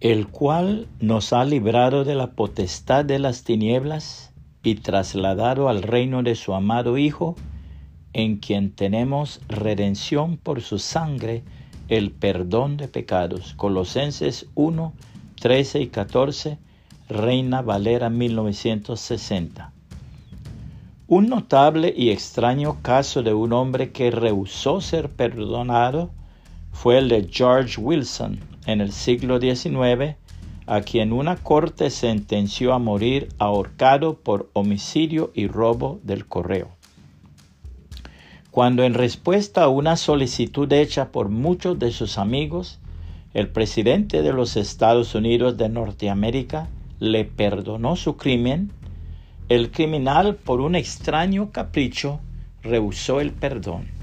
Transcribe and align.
el 0.00 0.28
cual 0.28 0.86
nos 1.00 1.32
ha 1.32 1.44
librado 1.44 2.04
de 2.04 2.14
la 2.14 2.30
potestad 2.30 3.04
de 3.04 3.18
las 3.18 3.42
tinieblas 3.42 4.32
y 4.62 4.76
trasladado 4.76 5.68
al 5.68 5.82
reino 5.82 6.22
de 6.22 6.36
su 6.36 6.54
amado 6.54 6.98
Hijo, 6.98 7.34
en 8.12 8.36
quien 8.36 8.70
tenemos 8.70 9.40
redención 9.48 10.36
por 10.36 10.60
su 10.62 10.78
sangre, 10.78 11.42
el 11.88 12.12
perdón 12.12 12.76
de 12.76 12.86
pecados. 12.86 13.54
Colosenses 13.54 14.46
1, 14.54 14.92
13 15.40 15.80
y 15.80 15.86
14, 15.88 16.58
Reina 17.08 17.62
Valera 17.62 18.08
1960. 18.08 19.72
Un 21.08 21.28
notable 21.28 21.92
y 21.96 22.10
extraño 22.10 22.82
caso 22.82 23.24
de 23.24 23.34
un 23.34 23.52
hombre 23.52 23.90
que 23.90 24.12
rehusó 24.12 24.80
ser 24.80 25.08
perdonado 25.08 26.10
fue 26.70 26.98
el 26.98 27.08
de 27.08 27.28
George 27.28 27.80
Wilson 27.80 28.57
en 28.68 28.82
el 28.82 28.92
siglo 28.92 29.40
XIX, 29.40 30.16
a 30.66 30.82
quien 30.82 31.14
una 31.14 31.36
corte 31.36 31.88
sentenció 31.88 32.74
a 32.74 32.78
morir 32.78 33.28
ahorcado 33.38 34.18
por 34.18 34.50
homicidio 34.52 35.32
y 35.34 35.48
robo 35.48 36.00
del 36.02 36.26
correo. 36.26 36.68
Cuando 38.50 38.84
en 38.84 38.92
respuesta 38.92 39.64
a 39.64 39.68
una 39.68 39.96
solicitud 39.96 40.70
hecha 40.70 41.12
por 41.12 41.30
muchos 41.30 41.78
de 41.78 41.90
sus 41.92 42.18
amigos, 42.18 42.78
el 43.32 43.48
presidente 43.48 44.20
de 44.20 44.34
los 44.34 44.58
Estados 44.58 45.14
Unidos 45.14 45.56
de 45.56 45.70
Norteamérica 45.70 46.68
le 46.98 47.24
perdonó 47.24 47.96
su 47.96 48.18
crimen, 48.18 48.70
el 49.48 49.70
criminal, 49.70 50.34
por 50.36 50.60
un 50.60 50.74
extraño 50.74 51.52
capricho, 51.52 52.20
rehusó 52.62 53.20
el 53.22 53.32
perdón. 53.32 53.97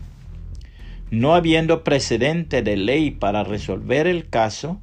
No 1.11 1.35
habiendo 1.35 1.83
precedente 1.83 2.61
de 2.61 2.77
ley 2.77 3.11
para 3.11 3.43
resolver 3.43 4.07
el 4.07 4.29
caso, 4.29 4.81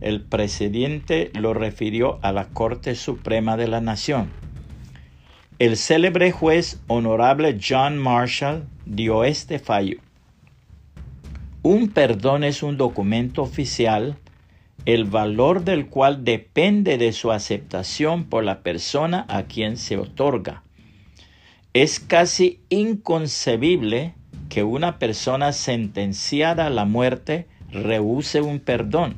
el 0.00 0.22
presidente 0.22 1.30
lo 1.34 1.54
refirió 1.54 2.18
a 2.22 2.32
la 2.32 2.48
Corte 2.48 2.94
Suprema 2.94 3.56
de 3.56 3.68
la 3.68 3.80
Nación. 3.80 4.30
El 5.58 5.76
célebre 5.76 6.30
juez 6.30 6.80
honorable 6.86 7.58
John 7.60 7.98
Marshall 7.98 8.66
dio 8.86 9.24
este 9.24 9.58
fallo. 9.58 9.98
Un 11.62 11.88
perdón 11.88 12.44
es 12.44 12.62
un 12.62 12.76
documento 12.76 13.42
oficial 13.42 14.16
el 14.84 15.04
valor 15.04 15.64
del 15.64 15.88
cual 15.88 16.24
depende 16.24 16.96
de 16.96 17.12
su 17.12 17.30
aceptación 17.30 18.24
por 18.24 18.44
la 18.44 18.62
persona 18.62 19.26
a 19.28 19.42
quien 19.42 19.76
se 19.76 19.98
otorga. 19.98 20.62
Es 21.74 22.00
casi 22.00 22.62
inconcebible 22.70 24.14
que 24.48 24.64
una 24.64 24.98
persona 24.98 25.52
sentenciada 25.52 26.66
a 26.66 26.70
la 26.70 26.84
muerte 26.84 27.46
rehúse 27.70 28.40
un 28.40 28.60
perdón. 28.60 29.16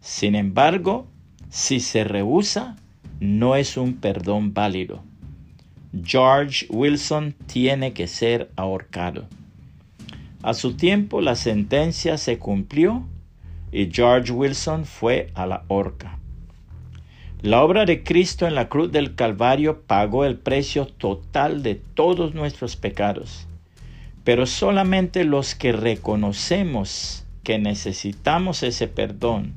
Sin 0.00 0.34
embargo, 0.34 1.06
si 1.50 1.80
se 1.80 2.04
rehúsa, 2.04 2.76
no 3.20 3.56
es 3.56 3.76
un 3.76 3.94
perdón 3.94 4.54
válido. 4.54 5.02
George 6.04 6.66
Wilson 6.68 7.34
tiene 7.46 7.92
que 7.92 8.06
ser 8.06 8.50
ahorcado. 8.56 9.26
A 10.42 10.54
su 10.54 10.74
tiempo 10.74 11.20
la 11.20 11.34
sentencia 11.34 12.18
se 12.18 12.38
cumplió 12.38 13.06
y 13.72 13.90
George 13.90 14.32
Wilson 14.32 14.84
fue 14.84 15.30
a 15.34 15.46
la 15.46 15.64
horca. 15.68 16.18
La 17.42 17.62
obra 17.62 17.84
de 17.84 18.02
Cristo 18.02 18.46
en 18.46 18.54
la 18.54 18.68
cruz 18.68 18.92
del 18.92 19.14
Calvario 19.14 19.82
pagó 19.82 20.24
el 20.24 20.36
precio 20.36 20.86
total 20.86 21.62
de 21.62 21.74
todos 21.74 22.34
nuestros 22.34 22.76
pecados, 22.76 23.46
pero 24.26 24.44
solamente 24.46 25.22
los 25.22 25.54
que 25.54 25.70
reconocemos 25.70 27.24
que 27.44 27.60
necesitamos 27.60 28.64
ese 28.64 28.88
perdón 28.88 29.54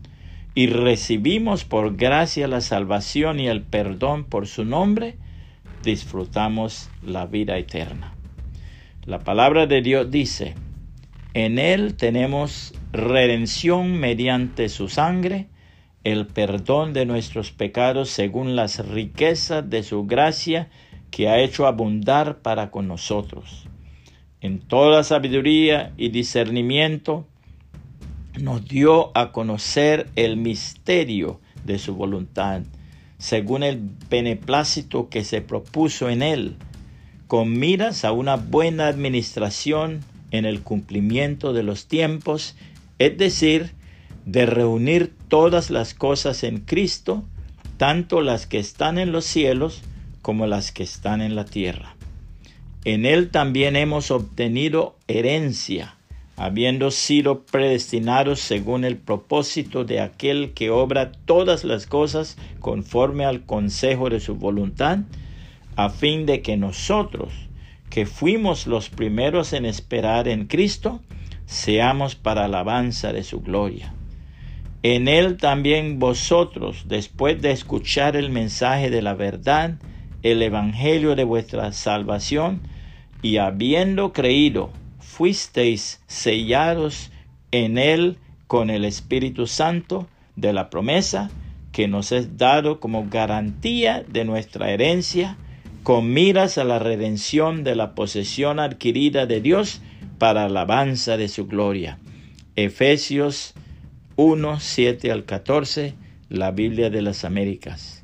y 0.54 0.68
recibimos 0.68 1.66
por 1.66 1.96
gracia 1.96 2.48
la 2.48 2.62
salvación 2.62 3.40
y 3.40 3.48
el 3.48 3.64
perdón 3.64 4.26
por 4.26 4.46
su 4.46 4.66
nombre, 4.66 5.18
disfrutamos 5.82 6.88
la 7.02 7.26
vida 7.26 7.58
eterna. 7.58 8.14
La 9.08 9.18
palabra 9.18 9.66
de 9.66 9.82
Dios 9.82 10.12
dice, 10.12 10.54
en 11.34 11.58
Él 11.58 11.96
tenemos 11.96 12.76
redención 12.92 14.00
mediante 14.00 14.70
su 14.70 14.88
sangre, 14.88 15.48
el 16.04 16.28
perdón 16.28 16.94
de 16.94 17.08
nuestros 17.08 17.52
pecados 17.52 18.12
según 18.12 18.56
las 18.56 18.88
riquezas 18.88 19.68
de 19.68 19.82
su 19.82 20.06
gracia 20.06 20.70
que 21.10 21.28
ha 21.28 21.40
hecho 21.40 21.66
abundar 21.66 22.44
para 22.44 22.70
con 22.70 22.88
nosotros. 22.88 23.69
En 24.42 24.60
toda 24.60 25.04
sabiduría 25.04 25.94
y 25.98 26.10
discernimiento 26.10 27.28
nos 28.40 28.68
dio 28.68 29.16
a 29.18 29.32
conocer 29.32 30.10
el 30.16 30.38
misterio 30.38 31.40
de 31.66 31.78
su 31.80 31.96
voluntad, 31.96 32.62
según 33.18 33.64
el 33.64 33.82
beneplácito 34.10 35.10
que 35.10 35.24
se 35.24 35.42
propuso 35.42 36.10
en 36.10 36.22
él, 36.22 36.56
con 37.28 37.60
miras 37.60 38.06
a 38.06 38.12
una 38.12 38.38
buena 38.38 38.88
administración 38.88 40.00
en 40.32 40.46
el 40.46 40.62
cumplimiento 40.62 41.54
de 41.54 41.64
los 41.64 41.88
tiempos 41.88 42.56
es 43.00 43.18
decir, 43.18 43.72
de 44.26 44.46
reunir 44.46 45.14
todas 45.30 45.72
las 45.72 45.94
cosas 45.94 46.44
en 46.44 46.60
Cristo, 46.60 47.24
tanto 47.78 48.22
las 48.22 48.46
que 48.46 48.60
están 48.60 49.00
en 49.00 49.12
los 49.12 49.26
cielos 49.26 49.82
como 50.22 50.46
las 50.46 50.72
que 50.72 50.84
están 50.84 51.22
en 51.22 51.36
la 51.36 51.46
tierra. 51.46 51.96
En 52.86 53.06
Él 53.06 53.30
también 53.30 53.76
hemos 53.76 54.10
obtenido 54.10 54.96
herencia, 55.08 55.96
habiendo 56.38 56.92
sido 56.92 57.44
predestinados 57.44 58.40
según 58.40 58.86
el 58.86 58.96
propósito 58.96 59.84
de 59.84 60.00
aquel 60.00 60.54
que 60.54 60.70
obra 60.70 61.12
todas 61.12 61.66
las 61.66 61.86
cosas 61.86 62.38
conforme 62.62 63.26
al 63.26 63.46
consejo 63.46 64.10
de 64.10 64.22
su 64.22 64.36
voluntad, 64.36 65.00
a 65.76 65.90
fin 65.90 66.26
de 66.26 66.42
que 66.42 66.56
nosotros, 66.56 67.34
que 67.90 68.06
fuimos 68.06 68.68
los 68.68 68.90
primeros 68.90 69.52
en 69.52 69.66
esperar 69.66 70.30
en 70.30 70.48
Cristo, 70.48 71.02
seamos 71.46 72.16
para 72.16 72.46
alabanza 72.46 73.12
de 73.12 73.24
su 73.24 73.42
gloria. 73.42 73.94
En 74.84 75.10
él 75.10 75.36
también 75.36 76.00
vosotros, 76.00 76.84
después 76.88 77.42
de 77.42 77.52
escuchar 77.52 78.16
el 78.16 78.30
mensaje 78.30 78.90
de 78.90 79.02
la 79.02 79.14
verdad, 79.14 79.78
el 80.24 80.42
evangelio 80.42 81.16
de 81.16 81.24
vuestra 81.24 81.72
salvación, 81.72 82.62
y 83.22 83.38
habiendo 83.38 84.14
creído, 84.14 84.72
fuisteis 85.00 86.02
sellados 86.08 87.12
en 87.52 87.78
él 87.78 88.18
con 88.48 88.70
el 88.70 88.86
Espíritu 88.86 89.48
Santo 89.48 90.08
de 90.36 90.54
la 90.54 90.70
promesa 90.70 91.30
que 91.72 91.88
nos 91.88 92.12
es 92.12 92.38
dado 92.38 92.80
como 92.80 93.08
garantía 93.10 94.04
de 94.08 94.26
nuestra 94.26 94.72
herencia, 94.72 95.38
con 95.84 96.14
miras 96.14 96.58
a 96.58 96.64
la 96.64 96.80
redención 96.80 97.64
de 97.64 97.76
la 97.76 97.96
posesión 97.96 98.60
adquirida 98.60 99.26
de 99.26 99.42
Dios 99.42 99.82
para 100.18 100.46
alabanza 100.46 101.18
de 101.18 101.28
su 101.28 101.48
gloria. 101.48 101.98
Efesios 102.56 103.54
1, 104.16 104.60
7 104.60 105.12
al 105.12 105.26
14, 105.26 105.94
la 106.30 106.52
Biblia 106.52 106.90
de 106.90 107.02
las 107.02 107.24
Américas. 107.24 108.04